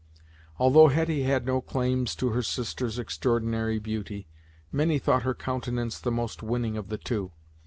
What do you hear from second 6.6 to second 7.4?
of the two.